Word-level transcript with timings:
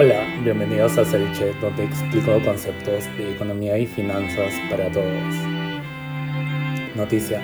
Hola, 0.00 0.24
bienvenidos 0.42 0.96
a 0.96 1.04
Ceviche, 1.04 1.52
donde 1.60 1.84
explico 1.84 2.42
conceptos 2.42 3.04
de 3.18 3.32
economía 3.34 3.76
y 3.76 3.86
finanzas 3.86 4.54
para 4.70 4.90
todos. 4.90 5.34
Noticia. 6.96 7.42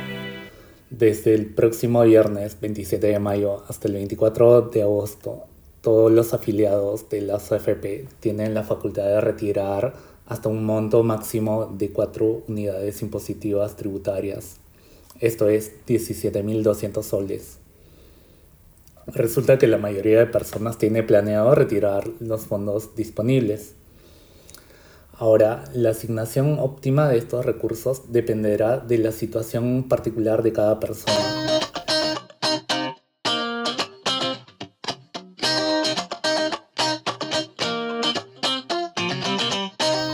Desde 0.88 1.34
el 1.34 1.52
próximo 1.54 2.02
viernes 2.04 2.58
27 2.58 3.06
de 3.06 3.18
mayo 3.18 3.64
hasta 3.68 3.86
el 3.88 3.94
24 3.94 4.62
de 4.62 4.80
agosto, 4.80 5.44
todos 5.82 6.10
los 6.10 6.32
afiliados 6.32 7.10
de 7.10 7.20
las 7.20 7.52
AFP 7.52 8.06
tienen 8.20 8.54
la 8.54 8.64
facultad 8.64 9.04
de 9.04 9.20
retirar 9.20 9.92
hasta 10.24 10.48
un 10.48 10.64
monto 10.64 11.02
máximo 11.02 11.66
de 11.66 11.90
4 11.90 12.44
unidades 12.48 13.02
impositivas 13.02 13.76
tributarias. 13.76 14.56
Esto 15.20 15.50
es 15.50 15.72
17.200 15.86 17.02
soles. 17.02 17.58
Resulta 19.14 19.58
que 19.58 19.66
la 19.66 19.78
mayoría 19.78 20.18
de 20.18 20.26
personas 20.26 20.76
tiene 20.76 21.02
planeado 21.02 21.54
retirar 21.54 22.08
los 22.20 22.42
fondos 22.42 22.94
disponibles. 22.94 23.74
Ahora, 25.14 25.64
la 25.72 25.90
asignación 25.90 26.58
óptima 26.60 27.08
de 27.08 27.16
estos 27.16 27.46
recursos 27.46 28.12
dependerá 28.12 28.76
de 28.76 28.98
la 28.98 29.12
situación 29.12 29.88
particular 29.88 30.42
de 30.42 30.52
cada 30.52 30.78
persona. 30.78 31.14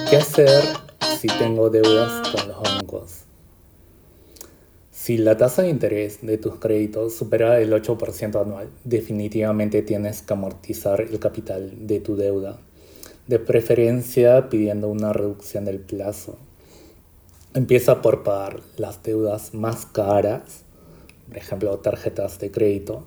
¿Qué 0.09 0.17
hacer 0.17 0.63
si 1.21 1.27
tengo 1.27 1.69
deudas 1.69 2.29
con 2.29 2.49
los 2.49 2.63
bancos? 2.63 3.24
Si 5.05 5.19
la 5.19 5.37
tasa 5.37 5.61
de 5.61 5.69
interés 5.69 6.21
de 6.23 6.39
tus 6.39 6.55
créditos 6.55 7.15
supera 7.15 7.61
el 7.61 7.71
8% 7.75 8.41
anual, 8.41 8.71
definitivamente 8.85 9.83
tienes 9.83 10.23
que 10.23 10.33
amortizar 10.33 11.03
el 11.03 11.19
capital 11.19 11.87
de 11.87 12.01
tu 12.01 12.17
deuda, 12.17 12.59
de 13.27 13.39
preferencia 13.39 14.49
pidiendo 14.49 14.89
una 14.89 15.13
reducción 15.13 15.67
del 15.67 15.81
plazo. 15.81 16.39
Empieza 17.53 18.01
por 18.01 18.23
pagar 18.23 18.61
las 18.79 19.03
deudas 19.03 19.53
más 19.53 19.85
caras, 19.85 20.65
por 21.29 21.37
ejemplo 21.37 21.79
tarjetas 21.81 22.39
de 22.39 22.51
crédito, 22.51 23.05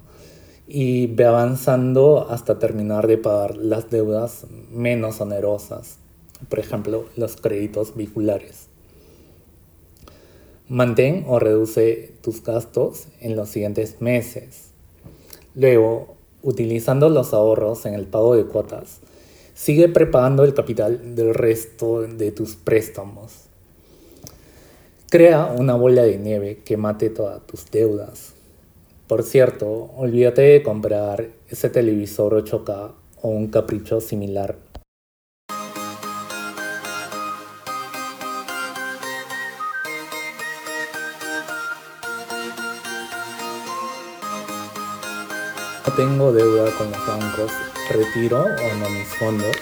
y 0.68 1.08
ve 1.08 1.26
avanzando 1.26 2.28
hasta 2.30 2.60
terminar 2.60 3.08
de 3.08 3.18
pagar 3.18 3.58
las 3.58 3.90
deudas 3.90 4.46
menos 4.70 5.20
onerosas, 5.20 5.98
por 6.48 6.60
ejemplo 6.60 7.06
los 7.16 7.38
créditos 7.38 7.96
vehiculares. 7.96 8.68
Mantén 10.70 11.24
o 11.28 11.40
reduce 11.40 12.12
tus 12.22 12.44
gastos 12.44 13.08
en 13.22 13.38
los 13.38 13.48
siguientes 13.48 14.02
meses. 14.02 14.72
Luego, 15.56 16.16
utilizando 16.44 17.10
los 17.10 17.34
ahorros 17.34 17.86
en 17.86 17.94
el 17.94 18.06
pago 18.06 18.36
de 18.36 18.44
cuotas, 18.44 19.00
sigue 19.54 19.88
prepagando 19.88 20.44
el 20.44 20.54
capital 20.54 21.16
del 21.16 21.34
resto 21.34 22.02
de 22.02 22.34
tus 22.34 22.58
préstamos. 22.58 23.46
Crea 25.10 25.46
una 25.46 25.76
bola 25.76 26.04
de 26.04 26.18
nieve 26.18 26.60
que 26.66 26.76
mate 26.76 27.10
todas 27.12 27.48
tus 27.48 27.72
deudas. 27.72 28.34
Por 29.08 29.24
cierto, 29.24 29.90
olvídate 29.96 30.42
de 30.42 30.64
comprar 30.64 31.30
ese 31.48 31.70
televisor 31.70 32.44
8K 32.44 32.92
o 33.22 33.30
un 33.30 33.48
capricho 33.48 34.02
similar 34.02 34.58
no 45.88 45.94
tengo 45.94 46.34
deuda 46.34 46.70
con 46.78 46.92
los 46.92 47.08
bancos, 47.08 47.52
retiro 47.90 48.42
o 48.42 48.78
no 48.78 48.90
mis 48.90 49.08
fondos. 49.08 49.56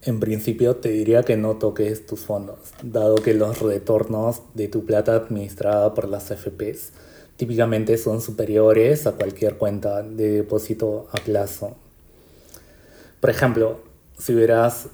En 0.00 0.18
principio 0.18 0.76
te 0.76 0.88
diría 0.88 1.24
que 1.24 1.36
no 1.36 1.56
toques 1.56 2.06
tus 2.06 2.20
fondos, 2.20 2.58
dado 2.82 3.16
que 3.16 3.34
los 3.34 3.60
retornos 3.60 4.40
de 4.54 4.68
tu 4.68 4.86
plata 4.86 5.14
administrada 5.14 5.92
por 5.92 6.08
las 6.08 6.30
FPs 6.30 6.92
típicamente 7.36 7.98
son 7.98 8.22
superiores 8.22 9.06
a 9.06 9.12
cualquier 9.12 9.58
cuenta 9.58 10.02
de 10.02 10.30
depósito 10.30 11.06
a 11.12 11.18
plazo. 11.18 11.76
Por 13.20 13.28
ejemplo, 13.28 13.80
si 14.18 14.34
hubieras 14.34 14.88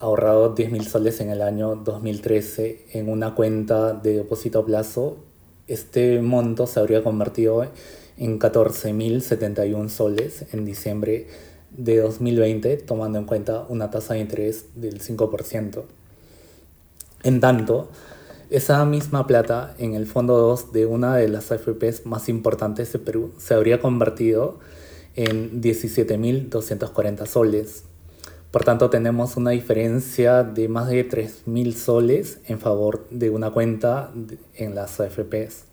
ahorrado 0.00 0.54
10.000 0.54 0.84
soles 0.84 1.20
en 1.20 1.30
el 1.30 1.40
año 1.40 1.76
2013 1.76 2.88
en 2.92 3.08
una 3.08 3.34
cuenta 3.34 3.94
de 3.94 4.16
depósito 4.16 4.58
a 4.58 4.66
plazo, 4.66 5.16
este 5.66 6.20
monto 6.20 6.66
se 6.66 6.78
habría 6.78 7.02
convertido 7.02 7.62
en 8.16 8.32
en 8.32 8.38
14.071 8.38 9.88
soles 9.88 10.44
en 10.52 10.64
diciembre 10.64 11.26
de 11.70 11.98
2020, 12.00 12.76
tomando 12.78 13.18
en 13.18 13.24
cuenta 13.26 13.66
una 13.68 13.90
tasa 13.90 14.14
de 14.14 14.20
interés 14.20 14.66
del 14.74 15.00
5%. 15.00 15.82
En 17.22 17.40
tanto, 17.40 17.90
esa 18.50 18.84
misma 18.84 19.26
plata 19.26 19.74
en 19.78 19.94
el 19.94 20.06
fondo 20.06 20.38
2 20.38 20.72
de 20.72 20.86
una 20.86 21.16
de 21.16 21.28
las 21.28 21.50
AFPs 21.50 22.06
más 22.06 22.28
importantes 22.28 22.92
de 22.92 22.98
Perú 23.00 23.32
se 23.38 23.54
habría 23.54 23.80
convertido 23.80 24.60
en 25.16 25.60
17.240 25.60 27.26
soles. 27.26 27.84
Por 28.50 28.64
tanto, 28.64 28.88
tenemos 28.88 29.36
una 29.36 29.50
diferencia 29.50 30.44
de 30.44 30.68
más 30.68 30.88
de 30.88 31.08
3.000 31.08 31.74
soles 31.74 32.38
en 32.46 32.60
favor 32.60 33.06
de 33.10 33.30
una 33.30 33.50
cuenta 33.50 34.12
en 34.54 34.74
las 34.74 35.00
AFPs. 35.00 35.64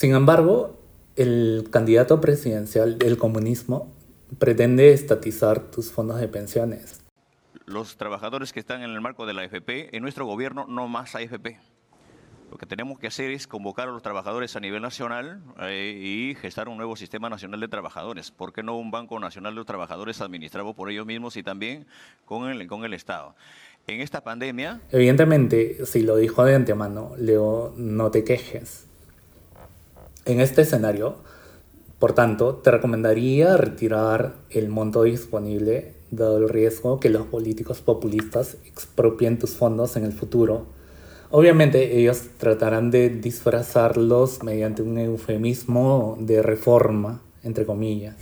Sin 0.00 0.14
embargo, 0.14 0.80
el 1.14 1.68
candidato 1.70 2.22
presidencial 2.22 2.96
del 2.96 3.18
comunismo 3.18 3.92
pretende 4.38 4.94
estatizar 4.94 5.70
tus 5.70 5.92
fondos 5.92 6.18
de 6.18 6.26
pensiones. 6.26 7.02
Los 7.66 7.98
trabajadores 7.98 8.54
que 8.54 8.60
están 8.60 8.80
en 8.80 8.88
el 8.92 9.02
marco 9.02 9.26
de 9.26 9.34
la 9.34 9.42
AFP, 9.42 9.94
en 9.94 10.02
nuestro 10.02 10.24
gobierno 10.24 10.64
no 10.66 10.88
más 10.88 11.14
AFP. 11.16 11.58
Lo 12.50 12.56
que 12.56 12.64
tenemos 12.64 12.98
que 12.98 13.08
hacer 13.08 13.30
es 13.30 13.46
convocar 13.46 13.88
a 13.88 13.92
los 13.92 14.00
trabajadores 14.00 14.56
a 14.56 14.60
nivel 14.60 14.80
nacional 14.80 15.42
eh, 15.60 16.00
y 16.02 16.34
gestar 16.34 16.70
un 16.70 16.78
nuevo 16.78 16.96
sistema 16.96 17.28
nacional 17.28 17.60
de 17.60 17.68
trabajadores. 17.68 18.30
¿Por 18.30 18.54
qué 18.54 18.62
no 18.62 18.78
un 18.78 18.90
Banco 18.90 19.20
Nacional 19.20 19.52
de 19.52 19.56
los 19.56 19.66
Trabajadores 19.66 20.22
administrado 20.22 20.72
por 20.72 20.90
ellos 20.90 21.04
mismos 21.04 21.36
y 21.36 21.42
también 21.42 21.86
con 22.24 22.48
el, 22.48 22.66
con 22.68 22.86
el 22.86 22.94
Estado? 22.94 23.34
En 23.86 24.00
esta 24.00 24.24
pandemia... 24.24 24.80
Evidentemente, 24.92 25.84
si 25.84 26.04
lo 26.04 26.16
dijo 26.16 26.42
de 26.46 26.54
antemano, 26.54 27.12
Leo, 27.18 27.74
no 27.76 28.10
te 28.10 28.24
quejes. 28.24 28.86
En 30.26 30.40
este 30.40 30.62
escenario, 30.62 31.16
por 31.98 32.12
tanto, 32.12 32.56
te 32.56 32.70
recomendaría 32.70 33.56
retirar 33.56 34.34
el 34.50 34.68
monto 34.68 35.04
disponible 35.04 35.94
dado 36.10 36.36
el 36.38 36.48
riesgo 36.48 37.00
que 37.00 37.08
los 37.08 37.26
políticos 37.26 37.80
populistas 37.80 38.58
expropien 38.66 39.38
tus 39.38 39.52
fondos 39.52 39.96
en 39.96 40.04
el 40.04 40.12
futuro. 40.12 40.66
Obviamente 41.30 41.98
ellos 41.98 42.22
tratarán 42.36 42.90
de 42.90 43.08
disfrazarlos 43.08 44.42
mediante 44.42 44.82
un 44.82 44.98
eufemismo 44.98 46.18
de 46.20 46.42
reforma, 46.42 47.22
entre 47.42 47.64
comillas. 47.64 48.16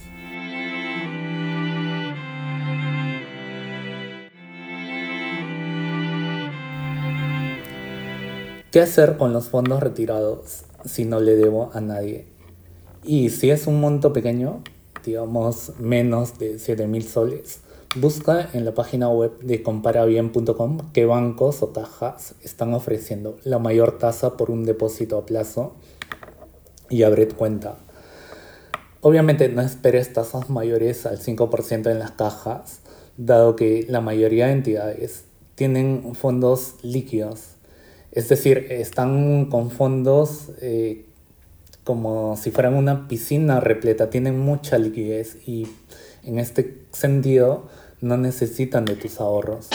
¿Qué 8.70 8.82
hacer 8.82 9.16
con 9.16 9.32
los 9.32 9.48
fondos 9.48 9.82
retirados 9.82 10.64
si 10.88 11.04
no 11.04 11.20
le 11.20 11.36
debo 11.36 11.70
a 11.74 11.80
nadie? 11.80 12.26
Y 13.04 13.30
si 13.30 13.50
es 13.50 13.66
un 13.66 13.80
monto 13.80 14.12
pequeño, 14.12 14.62
digamos 15.04 15.72
menos 15.78 16.38
de 16.38 16.56
7.000 16.56 17.02
soles, 17.02 17.60
busca 17.96 18.50
en 18.52 18.64
la 18.64 18.74
página 18.74 19.08
web 19.08 19.38
de 19.40 19.62
comparabien.com 19.62 20.78
qué 20.92 21.06
bancos 21.06 21.62
o 21.62 21.72
cajas 21.72 22.34
están 22.42 22.74
ofreciendo 22.74 23.38
la 23.44 23.58
mayor 23.58 23.98
tasa 23.98 24.36
por 24.36 24.50
un 24.50 24.64
depósito 24.64 25.16
a 25.16 25.26
plazo 25.26 25.74
y 26.90 27.02
abre 27.02 27.28
cuenta. 27.28 27.76
Obviamente 29.00 29.48
no 29.48 29.62
esperes 29.62 30.12
tasas 30.12 30.50
mayores 30.50 31.06
al 31.06 31.18
5% 31.18 31.90
en 31.90 31.98
las 31.98 32.10
cajas, 32.12 32.80
dado 33.16 33.54
que 33.56 33.86
la 33.88 34.00
mayoría 34.00 34.46
de 34.46 34.52
entidades 34.52 35.24
tienen 35.54 36.14
fondos 36.14 36.74
líquidos 36.82 37.57
es 38.12 38.28
decir, 38.28 38.66
están 38.70 39.46
con 39.46 39.70
fondos 39.70 40.50
eh, 40.60 41.04
como 41.84 42.36
si 42.36 42.50
fueran 42.50 42.74
una 42.74 43.08
piscina 43.08 43.60
repleta, 43.60 44.10
tienen 44.10 44.38
mucha 44.38 44.76
liquidez 44.78 45.38
y 45.46 45.66
en 46.22 46.38
este 46.38 46.82
sentido 46.92 47.68
no 48.00 48.16
necesitan 48.16 48.84
de 48.84 48.96
tus 48.96 49.20
ahorros. 49.20 49.68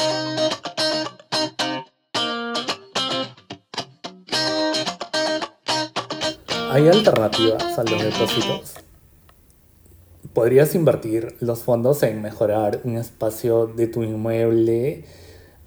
¿Hay 6.70 6.88
alternativas 6.88 7.78
a 7.78 7.84
los 7.84 8.04
depósitos? 8.04 8.74
Podrías 10.34 10.74
invertir 10.74 11.36
los 11.40 11.60
fondos 11.62 12.02
en 12.02 12.22
mejorar 12.24 12.82
un 12.84 12.98
espacio 12.98 13.68
de 13.68 13.86
tu 13.86 14.02
inmueble 14.02 15.06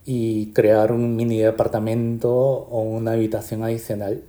y 0.06 0.53
crear 0.53 0.93
un 0.93 1.17
mini 1.17 1.38
departamento 1.38 2.32
o 2.32 2.81
una 2.81 3.12
habitación 3.12 3.64
adicional 3.64 4.23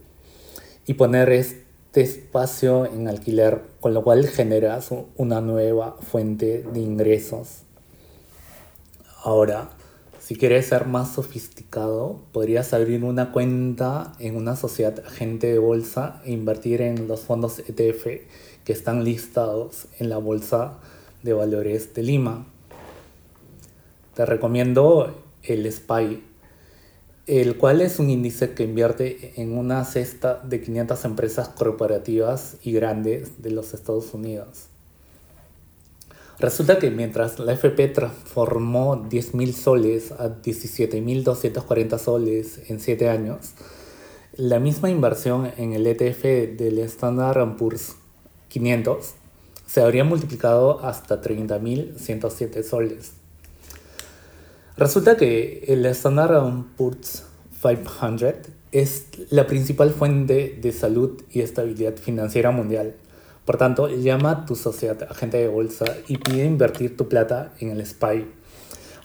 y 0.87 0.95
poner 0.95 1.29
este 1.29 2.01
espacio 2.01 2.87
en 2.87 3.07
alquiler, 3.07 3.61
con 3.79 3.93
lo 3.93 4.03
cual 4.03 4.25
generas 4.27 4.89
una 5.15 5.39
nueva 5.39 5.95
fuente 6.01 6.63
de 6.73 6.79
ingresos. 6.79 7.61
Ahora, 9.23 9.69
si 10.19 10.35
quieres 10.35 10.65
ser 10.65 10.87
más 10.87 11.13
sofisticado, 11.13 12.19
podrías 12.31 12.73
abrir 12.73 13.03
una 13.03 13.31
cuenta 13.31 14.13
en 14.19 14.35
una 14.35 14.55
sociedad 14.55 14.99
agente 15.05 15.47
de 15.47 15.59
bolsa 15.59 16.21
e 16.25 16.31
invertir 16.31 16.81
en 16.81 17.07
los 17.07 17.21
fondos 17.21 17.59
ETF 17.59 18.05
que 18.65 18.73
están 18.73 19.03
listados 19.03 19.85
en 19.99 20.09
la 20.09 20.17
Bolsa 20.17 20.79
de 21.23 21.33
Valores 21.33 21.93
de 21.93 22.03
Lima. 22.03 22.45
Te 24.15 24.25
recomiendo 24.25 25.26
el 25.47 25.71
SPY, 25.71 26.23
el 27.25 27.57
cual 27.57 27.81
es 27.81 27.99
un 27.99 28.09
índice 28.09 28.53
que 28.53 28.63
invierte 28.63 29.33
en 29.41 29.57
una 29.57 29.83
cesta 29.83 30.41
de 30.43 30.61
500 30.61 31.05
empresas 31.05 31.49
corporativas 31.49 32.57
y 32.63 32.71
grandes 32.71 33.41
de 33.41 33.51
los 33.51 33.73
Estados 33.73 34.13
Unidos. 34.13 34.67
Resulta 36.39 36.77
que 36.77 36.91
mientras 36.91 37.39
la 37.39 37.53
FP 37.53 37.87
transformó 37.87 39.09
10.000 39.09 39.53
soles 39.53 40.11
a 40.11 40.41
17.240 40.41 41.97
soles 41.97 42.61
en 42.69 42.79
7 42.79 43.09
años, 43.09 43.53
la 44.35 44.59
misma 44.59 44.91
inversión 44.91 45.51
en 45.57 45.73
el 45.73 45.87
ETF 45.87 46.23
del 46.57 46.77
Standard 46.79 47.57
Poor's 47.57 47.95
500 48.49 49.15
se 49.65 49.81
habría 49.81 50.03
multiplicado 50.03 50.85
hasta 50.85 51.21
30.107 51.21 52.63
soles. 52.63 53.16
Resulta 54.77 55.17
que 55.17 55.63
el 55.69 55.87
Standard 55.87 56.39
Poor's 56.77 57.23
500 57.63 58.35
es 58.71 59.07
la 59.31 59.47
principal 59.47 59.89
fuente 59.89 60.55
de 60.61 60.71
salud 60.71 61.19
y 61.31 61.41
estabilidad 61.41 61.95
financiera 61.95 62.51
mundial. 62.51 62.93
Por 63.43 63.57
tanto, 63.57 63.87
llama 63.87 64.29
a 64.29 64.45
tu 64.45 64.55
sociedad 64.55 65.01
agente 65.09 65.37
de 65.37 65.47
bolsa 65.47 65.85
y 66.07 66.17
pide 66.17 66.45
invertir 66.45 66.95
tu 66.95 67.09
plata 67.09 67.53
en 67.59 67.71
el 67.71 67.83
SPY. 67.83 68.27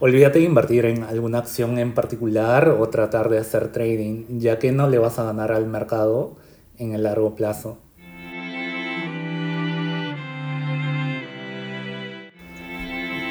Olvídate 0.00 0.40
de 0.40 0.44
invertir 0.44 0.84
en 0.84 1.04
alguna 1.04 1.38
acción 1.38 1.78
en 1.78 1.94
particular 1.94 2.68
o 2.68 2.90
tratar 2.90 3.30
de 3.30 3.38
hacer 3.38 3.72
trading, 3.72 4.40
ya 4.40 4.58
que 4.58 4.72
no 4.72 4.90
le 4.90 4.98
vas 4.98 5.18
a 5.18 5.24
ganar 5.24 5.52
al 5.52 5.66
mercado 5.66 6.36
en 6.76 6.92
el 6.92 7.04
largo 7.04 7.34
plazo. 7.34 7.78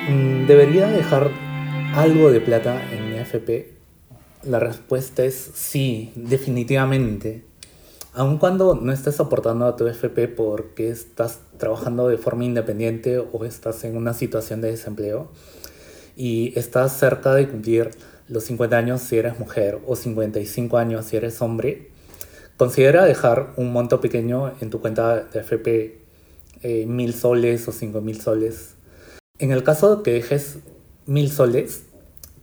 Mm, 0.10 0.48
¿Debería 0.48 0.88
dejar 0.88 1.51
algo 1.94 2.32
de 2.32 2.40
plata 2.40 2.82
en 2.94 3.10
mi 3.10 3.18
FP? 3.18 3.74
La 4.44 4.60
respuesta 4.60 5.24
es 5.24 5.52
sí, 5.54 6.12
definitivamente. 6.16 7.44
Aun 8.14 8.38
cuando 8.38 8.76
no 8.76 8.92
estés 8.92 9.20
aportando 9.20 9.66
a 9.66 9.76
tu 9.76 9.88
FP 9.88 10.28
porque 10.30 10.90
estás 10.90 11.40
trabajando 11.58 12.08
de 12.08 12.18
forma 12.18 12.46
independiente 12.46 13.20
o 13.20 13.46
estás 13.46 13.84
en 13.84 13.98
una 13.98 14.14
situación 14.14 14.62
de 14.62 14.72
desempleo 14.72 15.32
y 16.16 16.58
estás 16.58 16.98
cerca 16.98 17.34
de 17.34 17.48
cumplir 17.48 17.92
los 18.28 18.46
50 18.46 18.78
años 18.78 19.02
si 19.02 19.18
eres 19.18 19.38
mujer 19.40 19.80
o 19.86 19.96
55 19.96 20.78
años 20.78 21.06
si 21.06 21.18
eres 21.18 21.42
hombre, 21.42 21.90
considera 22.58 23.06
dejar 23.06 23.54
un 23.58 23.72
monto 23.74 24.02
pequeño 24.02 24.54
en 24.62 24.70
tu 24.70 24.82
cuenta 24.82 25.24
de 25.24 25.40
FP, 25.40 26.00
eh, 26.64 26.86
mil 26.86 27.14
soles 27.14 27.68
o 27.68 27.72
cinco 27.72 28.02
mil 28.02 28.22
soles. 28.22 28.76
En 29.40 29.52
el 29.52 29.64
caso 29.64 30.04
que 30.04 30.12
dejes 30.14 30.60
mil 31.06 31.32
soles, 31.32 31.84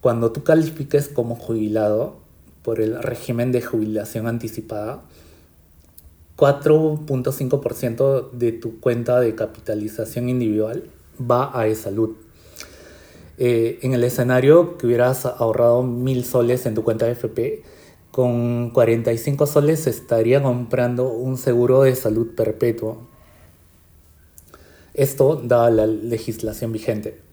cuando 0.01 0.33
tú 0.33 0.45
califiques 0.45 1.09
como 1.09 1.35
jubilado 1.35 2.19
por 2.63 2.81
el 2.81 3.03
régimen 3.03 3.53
de 3.53 3.63
jubilación 3.63 4.27
anticipada, 4.27 5.03
4.5% 6.37 8.31
de 8.31 8.53
tu 8.53 8.79
cuenta 8.79 9.21
de 9.21 9.35
capitalización 9.35 10.29
individual 10.29 10.85
va 11.19 11.45
a 11.47 11.75
salud. 11.75 12.17
Eh, 13.39 13.79
en 13.83 13.93
el 13.93 14.05
escenario 14.05 14.79
que 14.79 14.87
hubieras 14.87 15.27
ahorrado 15.27 15.83
mil 15.83 16.25
soles 16.25 16.67
en 16.67 16.75
tu 16.75 16.85
cuenta 16.85 17.07
de 17.07 17.13
FP, 17.13 17.63
con 18.11 18.71
45 18.71 19.47
soles 19.47 19.87
estaría 19.87 20.43
comprando 20.43 21.09
un 21.09 21.37
seguro 21.37 21.83
de 21.83 21.95
salud 21.95 22.35
perpetuo. 22.35 23.07
Esto 24.95 25.37
da 25.37 25.71
la 25.71 25.87
legislación 25.87 26.73
vigente. 26.73 27.28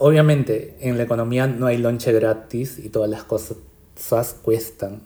Obviamente, 0.00 0.76
en 0.78 0.96
la 0.96 1.02
economía 1.02 1.48
no 1.48 1.66
hay 1.66 1.76
lonche 1.76 2.12
gratis 2.12 2.78
y 2.78 2.88
todas 2.88 3.10
las 3.10 3.24
cosas 3.24 4.36
cuestan. 4.42 5.02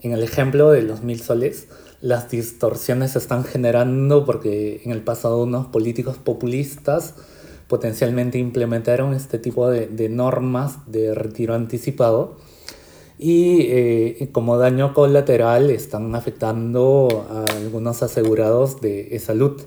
En 0.00 0.12
el 0.12 0.22
ejemplo 0.22 0.70
de 0.70 0.80
los 0.80 1.02
mil 1.02 1.20
soles, 1.20 1.68
las 2.00 2.30
distorsiones 2.30 3.12
se 3.12 3.18
están 3.18 3.44
generando 3.44 4.24
porque 4.24 4.80
en 4.86 4.90
el 4.90 5.02
pasado 5.02 5.42
unos 5.42 5.66
políticos 5.66 6.16
populistas 6.16 7.14
potencialmente 7.68 8.38
implementaron 8.38 9.12
este 9.12 9.38
tipo 9.38 9.68
de, 9.68 10.08
normas 10.08 10.78
de 10.90 11.14
retiro 11.14 11.54
anticipado 11.54 12.38
y 13.18 13.66
eh, 13.68 14.30
como 14.32 14.56
daño 14.56 14.94
colateral 14.94 15.68
están 15.68 16.14
afectando 16.14 17.26
a 17.30 17.44
algunos 17.58 18.02
asegurados 18.02 18.80
de 18.80 19.18
salud. 19.22 19.60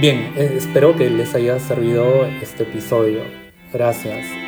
Bien, 0.00 0.32
eh, 0.36 0.54
espero 0.56 0.96
que 0.96 1.10
les 1.10 1.34
haya 1.34 1.58
servido 1.60 2.24
este 2.40 2.62
episodio. 2.62 3.20
Gracias. 3.72 4.41